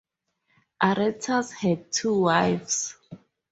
[0.83, 2.97] Aretas had two wives.